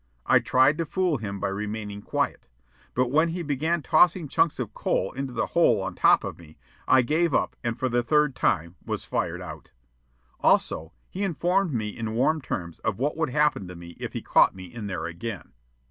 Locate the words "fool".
0.87-1.19